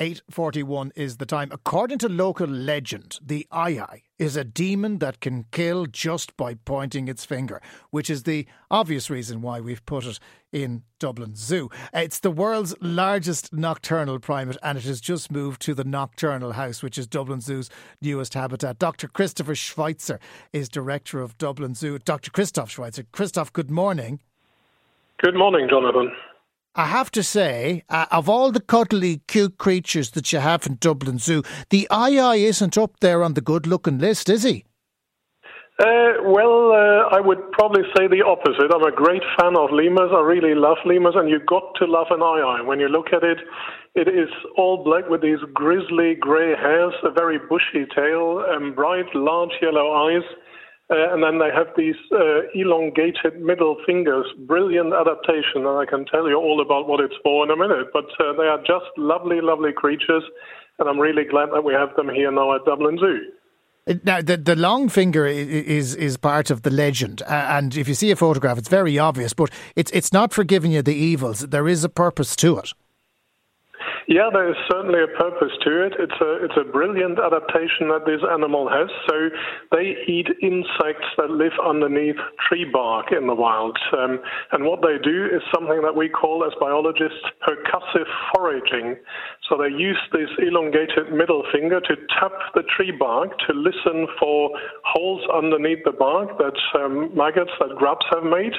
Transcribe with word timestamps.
8.41 0.00 0.92
is 0.96 1.18
the 1.18 1.26
time. 1.26 1.50
According 1.52 1.98
to 1.98 2.08
local 2.08 2.46
legend, 2.46 3.18
the 3.20 3.46
Aye 3.52 4.02
is 4.18 4.34
a 4.34 4.44
demon 4.44 4.98
that 4.98 5.20
can 5.20 5.44
kill 5.52 5.84
just 5.84 6.34
by 6.38 6.54
pointing 6.54 7.06
its 7.06 7.26
finger, 7.26 7.60
which 7.90 8.08
is 8.08 8.22
the 8.22 8.46
obvious 8.70 9.10
reason 9.10 9.42
why 9.42 9.60
we've 9.60 9.84
put 9.84 10.06
it 10.06 10.18
in 10.52 10.84
Dublin 10.98 11.34
Zoo. 11.36 11.68
It's 11.92 12.18
the 12.18 12.30
world's 12.30 12.74
largest 12.80 13.52
nocturnal 13.52 14.18
primate 14.18 14.56
and 14.62 14.78
it 14.78 14.84
has 14.84 15.02
just 15.02 15.30
moved 15.30 15.60
to 15.62 15.74
the 15.74 15.84
Nocturnal 15.84 16.52
House, 16.52 16.82
which 16.82 16.96
is 16.96 17.06
Dublin 17.06 17.42
Zoo's 17.42 17.68
newest 18.00 18.32
habitat. 18.32 18.78
Dr. 18.78 19.06
Christopher 19.06 19.54
Schwitzer 19.54 20.18
is 20.54 20.70
director 20.70 21.20
of 21.20 21.36
Dublin 21.36 21.74
Zoo. 21.74 21.98
Dr. 21.98 22.30
Christoph 22.30 22.70
Schwitzer. 22.70 23.04
Christoph, 23.12 23.52
good 23.52 23.70
morning. 23.70 24.20
Good 25.18 25.34
morning, 25.34 25.68
Jonathan. 25.68 26.10
I 26.74 26.86
have 26.86 27.10
to 27.12 27.22
say, 27.24 27.82
uh, 27.88 28.06
of 28.12 28.28
all 28.28 28.52
the 28.52 28.60
cuddly, 28.60 29.22
cute 29.26 29.58
creatures 29.58 30.12
that 30.12 30.32
you 30.32 30.38
have 30.38 30.66
in 30.66 30.76
Dublin 30.76 31.18
Zoo, 31.18 31.42
the 31.70 31.88
Aye 31.90 32.36
isn't 32.36 32.78
up 32.78 33.00
there 33.00 33.24
on 33.24 33.34
the 33.34 33.40
good 33.40 33.66
looking 33.66 33.98
list, 33.98 34.28
is 34.28 34.44
he? 34.44 34.64
Uh, 35.80 36.22
well, 36.24 36.72
uh, 36.72 37.16
I 37.16 37.20
would 37.20 37.40
probably 37.52 37.82
say 37.96 38.06
the 38.06 38.22
opposite. 38.24 38.70
I'm 38.72 38.84
a 38.84 38.94
great 38.94 39.22
fan 39.40 39.56
of 39.56 39.72
lemurs. 39.72 40.12
I 40.14 40.20
really 40.20 40.54
love 40.54 40.76
lemurs, 40.84 41.14
and 41.16 41.28
you've 41.28 41.46
got 41.46 41.74
to 41.80 41.86
love 41.86 42.08
an 42.10 42.22
Aye. 42.22 42.62
When 42.62 42.78
you 42.78 42.88
look 42.88 43.14
at 43.14 43.24
it, 43.24 43.38
it 43.96 44.06
is 44.06 44.28
all 44.56 44.84
black 44.84 45.08
with 45.08 45.22
these 45.22 45.40
grisly 45.52 46.14
grey 46.14 46.54
hairs, 46.54 46.94
a 47.02 47.10
very 47.10 47.38
bushy 47.38 47.86
tail, 47.96 48.44
and 48.46 48.76
bright, 48.76 49.06
large 49.14 49.52
yellow 49.60 49.90
eyes. 50.06 50.22
Uh, 50.90 51.14
and 51.14 51.22
then 51.22 51.38
they 51.38 51.50
have 51.54 51.68
these 51.76 51.94
uh, 52.10 52.40
elongated 52.52 53.40
middle 53.40 53.76
fingers. 53.86 54.26
Brilliant 54.48 54.92
adaptation, 54.92 55.64
and 55.64 55.78
I 55.78 55.86
can 55.86 56.04
tell 56.04 56.28
you 56.28 56.34
all 56.34 56.60
about 56.60 56.88
what 56.88 56.98
it's 56.98 57.14
for 57.22 57.44
in 57.44 57.50
a 57.50 57.56
minute. 57.56 57.88
But 57.92 58.06
uh, 58.18 58.32
they 58.36 58.48
are 58.48 58.58
just 58.58 58.90
lovely, 58.96 59.40
lovely 59.40 59.72
creatures, 59.72 60.24
and 60.80 60.88
I'm 60.88 60.98
really 60.98 61.24
glad 61.24 61.50
that 61.52 61.62
we 61.62 61.74
have 61.74 61.94
them 61.94 62.08
here 62.08 62.32
now 62.32 62.56
at 62.56 62.64
Dublin 62.64 62.98
Zoo. 62.98 63.20
Uh, 63.86 63.94
now, 64.02 64.20
the, 64.20 64.36
the 64.36 64.56
long 64.56 64.88
finger 64.88 65.26
is 65.26 65.94
is 65.94 66.16
part 66.16 66.50
of 66.50 66.62
the 66.62 66.70
legend, 66.70 67.22
and 67.28 67.76
if 67.76 67.86
you 67.86 67.94
see 67.94 68.10
a 68.10 68.16
photograph, 68.16 68.58
it's 68.58 68.68
very 68.68 68.98
obvious. 68.98 69.32
But 69.32 69.50
it's 69.76 69.92
it's 69.92 70.12
not 70.12 70.32
for 70.32 70.42
giving 70.42 70.72
you 70.72 70.82
the 70.82 70.94
evils. 70.94 71.40
There 71.40 71.68
is 71.68 71.84
a 71.84 71.88
purpose 71.88 72.34
to 72.36 72.58
it. 72.58 72.72
Yeah, 74.10 74.26
there 74.32 74.50
is 74.50 74.56
certainly 74.66 74.98
a 74.98 75.06
purpose 75.06 75.54
to 75.62 75.86
it. 75.86 75.94
It's 76.00 76.18
a 76.20 76.42
it's 76.42 76.58
a 76.58 76.66
brilliant 76.66 77.22
adaptation 77.22 77.94
that 77.94 78.10
this 78.10 78.18
animal 78.26 78.66
has. 78.66 78.90
So 79.06 79.30
they 79.70 79.94
eat 80.10 80.26
insects 80.42 81.06
that 81.16 81.30
live 81.30 81.54
underneath 81.62 82.18
tree 82.42 82.66
bark 82.66 83.14
in 83.14 83.28
the 83.28 83.38
wild, 83.38 83.78
um, 83.96 84.18
and 84.50 84.66
what 84.66 84.82
they 84.82 84.98
do 84.98 85.26
is 85.30 85.46
something 85.54 85.80
that 85.82 85.94
we 85.94 86.08
call, 86.08 86.42
as 86.42 86.50
biologists, 86.58 87.22
percussive 87.46 88.10
foraging. 88.34 88.98
So 89.48 89.54
they 89.54 89.70
use 89.70 90.02
this 90.10 90.30
elongated 90.42 91.14
middle 91.14 91.44
finger 91.54 91.78
to 91.78 91.94
tap 92.18 92.34
the 92.56 92.66
tree 92.66 92.90
bark 92.90 93.30
to 93.46 93.54
listen 93.54 94.08
for 94.18 94.50
holes 94.90 95.22
underneath 95.32 95.84
the 95.84 95.94
bark 95.94 96.36
that 96.38 96.58
um, 96.74 97.14
maggots, 97.14 97.54
that 97.60 97.78
grubs 97.78 98.06
have 98.10 98.24
made 98.24 98.58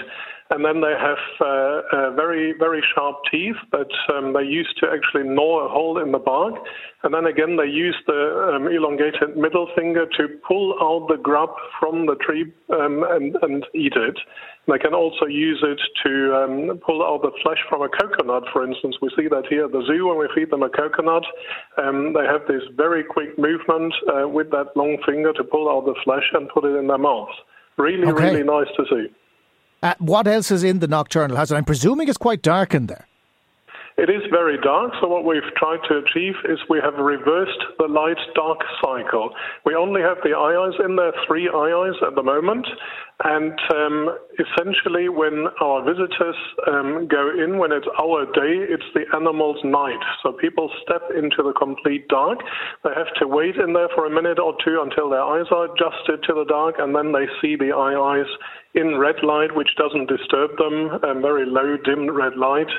and 0.51 0.65
then 0.65 0.81
they 0.81 0.91
have 0.99 1.23
uh, 1.39 1.81
uh, 1.95 2.11
very, 2.11 2.53
very 2.59 2.83
sharp 2.93 3.15
teeth 3.31 3.55
that 3.71 3.87
um, 4.13 4.33
they 4.33 4.43
use 4.43 4.67
to 4.81 4.87
actually 4.91 5.23
gnaw 5.23 5.65
a 5.65 5.69
hole 5.69 5.97
in 5.97 6.11
the 6.11 6.19
bark. 6.19 6.55
And 7.03 7.13
then 7.13 7.25
again, 7.25 7.55
they 7.55 7.71
use 7.71 7.95
the 8.05 8.51
um, 8.53 8.67
elongated 8.67 9.37
middle 9.37 9.69
finger 9.75 10.05
to 10.17 10.27
pull 10.45 10.75
out 10.81 11.07
the 11.07 11.15
grub 11.15 11.51
from 11.79 12.05
the 12.05 12.15
tree 12.15 12.51
um, 12.69 13.03
and, 13.09 13.37
and, 13.41 13.65
eat 13.73 13.93
it. 13.95 14.19
They 14.67 14.77
can 14.77 14.93
also 14.93 15.25
use 15.25 15.63
it 15.63 15.79
to 16.05 16.35
um, 16.35 16.79
pull 16.85 17.01
out 17.01 17.21
the 17.21 17.31
flesh 17.41 17.59
from 17.69 17.81
a 17.81 17.89
coconut, 17.89 18.43
for 18.51 18.67
instance. 18.67 18.97
We 19.01 19.09
see 19.15 19.29
that 19.29 19.47
here 19.49 19.65
at 19.65 19.71
the 19.71 19.83
zoo 19.87 20.07
when 20.07 20.19
we 20.19 20.27
feed 20.35 20.51
them 20.51 20.63
a 20.63 20.69
coconut. 20.69 21.23
Um, 21.81 22.11
they 22.13 22.25
have 22.25 22.45
this 22.47 22.63
very 22.75 23.05
quick 23.05 23.39
movement 23.39 23.93
uh, 24.11 24.27
with 24.27 24.51
that 24.51 24.75
long 24.75 24.97
finger 25.05 25.31
to 25.31 25.43
pull 25.45 25.69
out 25.71 25.85
the 25.85 25.95
flesh 26.03 26.27
and 26.33 26.49
put 26.49 26.65
it 26.65 26.75
in 26.75 26.87
their 26.87 26.97
mouth. 26.97 27.31
Really, 27.77 28.05
okay. 28.05 28.23
really 28.23 28.43
nice 28.43 28.67
to 28.75 28.83
see. 28.91 29.07
Uh, 29.83 29.95
what 29.99 30.27
else 30.27 30.51
is 30.51 30.63
in 30.63 30.79
the 30.79 30.87
nocturnal? 30.87 31.37
And 31.37 31.51
I'm 31.51 31.65
presuming 31.65 32.07
it's 32.07 32.17
quite 32.17 32.41
dark 32.41 32.75
in 32.75 32.87
there. 32.87 33.07
It 33.97 34.09
is 34.09 34.21
very 34.31 34.57
dark, 34.61 34.93
so 35.01 35.07
what 35.07 35.25
we've 35.25 35.43
tried 35.57 35.79
to 35.89 35.97
achieve 35.97 36.33
is 36.49 36.57
we 36.69 36.79
have 36.81 36.95
reversed 36.95 37.59
the 37.77 37.87
light 37.87 38.17
dark 38.35 38.59
cycle. 38.81 39.31
We 39.65 39.75
only 39.75 40.01
have 40.01 40.17
the 40.23 40.33
eyes 40.33 40.73
in 40.83 40.95
there, 40.95 41.11
three 41.27 41.49
eyes 41.49 41.93
at 42.07 42.15
the 42.15 42.23
moment, 42.23 42.65
and 43.23 43.53
um, 43.75 44.17
essentially 44.39 45.09
when 45.09 45.45
our 45.61 45.83
visitors 45.85 46.35
um, 46.67 47.07
go 47.07 47.29
in, 47.29 47.57
when 47.57 47.71
it's 47.71 47.87
our 48.01 48.25
day, 48.25 48.65
it's 48.65 48.87
the 48.93 49.05
animal's 49.15 49.59
night. 49.63 50.01
So 50.23 50.33
people 50.33 50.71
step 50.81 51.03
into 51.15 51.43
the 51.43 51.53
complete 51.53 52.07
dark. 52.07 52.39
They 52.83 52.91
have 52.95 53.13
to 53.19 53.27
wait 53.27 53.57
in 53.57 53.73
there 53.73 53.89
for 53.93 54.05
a 54.05 54.09
minute 54.09 54.39
or 54.39 54.55
two 54.65 54.81
until 54.81 55.09
their 55.09 55.21
eyes 55.21 55.45
are 55.51 55.65
adjusted 55.65 56.23
to 56.27 56.33
the 56.33 56.45
dark, 56.47 56.75
and 56.79 56.95
then 56.95 57.11
they 57.11 57.27
see 57.41 57.55
the 57.55 57.75
aye-ayes 57.75 58.29
in 58.73 58.97
red 58.97 59.21
light, 59.23 59.53
which 59.53 59.69
doesn't 59.77 60.09
disturb 60.09 60.57
them, 60.57 60.97
um, 61.03 61.21
very 61.21 61.45
low, 61.45 61.77
dim 61.83 62.09
red 62.09 62.37
light, 62.37 62.71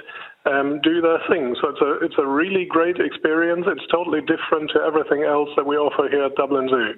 um, 0.47 0.81
do 0.82 1.00
their 1.00 1.20
thing. 1.28 1.54
So 1.60 1.70
it's 1.70 1.82
a 1.82 1.92
it's 2.04 2.19
a 2.19 2.26
really 2.26 2.64
great 2.64 2.97
experience. 2.98 3.64
It's 3.69 3.86
totally 3.92 4.20
different 4.22 4.70
to 4.75 4.82
everything 4.82 5.22
else 5.22 5.50
that 5.56 5.66
we 5.66 5.76
offer 5.76 6.08
here 6.10 6.25
at 6.25 6.34
Dublin 6.34 6.69
Zoo. 6.69 6.94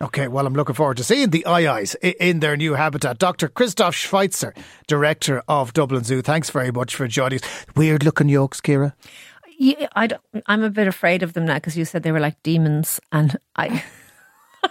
Okay, 0.00 0.28
well, 0.28 0.46
I'm 0.46 0.54
looking 0.54 0.76
forward 0.76 0.96
to 0.98 1.04
seeing 1.04 1.30
the 1.30 1.44
eyes 1.46 1.96
in 2.02 2.38
their 2.38 2.56
new 2.56 2.74
habitat. 2.74 3.18
Dr. 3.18 3.48
Christoph 3.48 3.96
Schwitzer, 3.96 4.54
Director 4.86 5.42
of 5.48 5.72
Dublin 5.72 6.04
Zoo, 6.04 6.22
thanks 6.22 6.50
very 6.50 6.70
much 6.70 6.94
for 6.94 7.08
joining 7.08 7.40
us. 7.40 7.66
Weird 7.74 8.04
looking 8.04 8.28
yolks, 8.28 8.60
Ciara. 8.60 8.94
Yeah, 9.58 9.88
I 9.96 10.08
am 10.46 10.62
a 10.62 10.70
bit 10.70 10.86
afraid 10.86 11.24
of 11.24 11.32
them 11.32 11.46
now 11.46 11.54
because 11.54 11.76
you 11.76 11.84
said 11.84 12.04
they 12.04 12.12
were 12.12 12.20
like 12.20 12.40
demons, 12.44 13.00
and 13.10 13.36
I. 13.56 13.82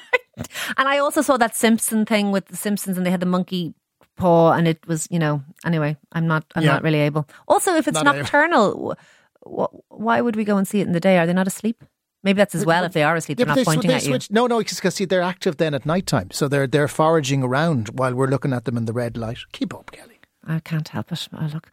and 0.77 0.87
I 0.87 0.99
also 0.99 1.21
saw 1.21 1.35
that 1.35 1.57
Simpson 1.57 2.05
thing 2.05 2.31
with 2.31 2.45
the 2.45 2.55
Simpsons, 2.55 2.95
and 2.95 3.05
they 3.05 3.11
had 3.11 3.19
the 3.19 3.25
monkey 3.25 3.73
paw, 4.15 4.53
and 4.53 4.65
it 4.65 4.87
was, 4.87 5.09
you 5.11 5.19
know. 5.19 5.43
Anyway, 5.65 5.97
I'm 6.13 6.27
not, 6.27 6.45
I'm 6.55 6.63
yeah. 6.63 6.73
not 6.73 6.83
really 6.83 6.99
able. 6.99 7.27
Also, 7.49 7.75
if 7.75 7.89
it's 7.89 8.01
not 8.01 8.15
nocturnal, 8.15 8.95
why 9.41 10.21
would 10.21 10.37
we 10.37 10.45
go 10.45 10.55
and 10.55 10.65
see 10.65 10.79
it 10.79 10.87
in 10.87 10.93
the 10.93 11.01
day? 11.01 11.17
Are 11.17 11.27
they 11.27 11.33
not 11.33 11.47
asleep? 11.47 11.83
Maybe 12.23 12.37
that's 12.37 12.55
as 12.55 12.65
well. 12.65 12.83
If 12.83 12.93
they 12.93 13.03
are 13.03 13.15
asleep, 13.15 13.39
yeah, 13.39 13.45
they're 13.45 13.55
not 13.55 13.57
they 13.57 13.63
pointing 13.63 13.91
at 13.91 14.01
switch, 14.01 14.29
you. 14.29 14.33
No, 14.33 14.47
no, 14.47 14.59
because 14.59 14.95
see, 14.95 15.05
they're 15.05 15.21
active 15.21 15.57
then 15.57 15.73
at 15.73 15.85
night 15.85 16.07
time, 16.07 16.31
so 16.31 16.47
they're 16.47 16.67
they're 16.67 16.87
foraging 16.87 17.43
around 17.43 17.89
while 17.89 18.13
we're 18.13 18.27
looking 18.27 18.53
at 18.53 18.65
them 18.65 18.77
in 18.77 18.85
the 18.85 18.93
red 18.93 19.17
light. 19.17 19.39
Keep 19.51 19.73
up, 19.73 19.91
Kelly. 19.91 20.19
I 20.45 20.59
can't 20.59 20.87
help 20.87 21.11
it. 21.11 21.27
Oh, 21.33 21.49
look. 21.53 21.69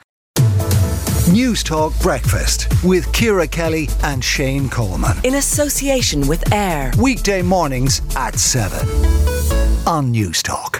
Newstalk 1.28 2.00
Breakfast 2.02 2.68
with 2.84 3.10
Ciara 3.12 3.48
Kelly 3.48 3.88
and 4.02 4.22
Shane 4.22 4.68
Coleman. 4.68 5.16
In 5.24 5.36
association 5.36 6.26
with 6.28 6.52
AIR. 6.52 6.92
Weekday 7.00 7.40
mornings 7.40 8.02
at 8.14 8.38
7 8.38 8.78
on 9.86 10.12
Newstalk. 10.12 10.73